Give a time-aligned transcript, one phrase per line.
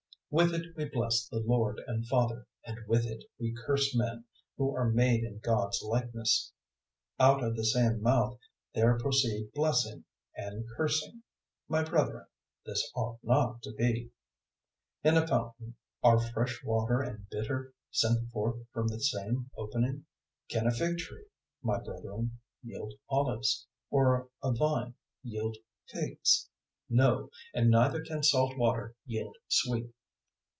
[0.33, 4.23] 003:009 With it we bless the Lord and Father, and with it we curse men,
[4.55, 6.53] who are made in God's likeness.
[7.19, 8.39] 003:010 Out of the same mouth
[8.73, 11.23] there proceed blessing and cursing.
[11.67, 12.27] My brethren,
[12.65, 14.13] this ought not to be.
[15.03, 20.05] 003:011 In a fountain, are fresh water and bitter sent forth from the same opening?
[20.49, 21.25] 003:012 Can a fig tree,
[21.61, 25.57] my brethren, yield olives, or a vine yield
[25.89, 26.47] figs?
[26.89, 29.93] No; and neither can salt water yield sweet.